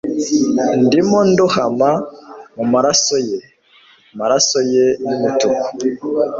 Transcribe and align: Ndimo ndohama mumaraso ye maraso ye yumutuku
Ndimo 0.85 1.17
ndohama 1.29 1.91
mumaraso 2.55 3.15
ye 3.29 3.39
maraso 4.19 4.57
ye 4.73 4.85
yumutuku 5.09 5.67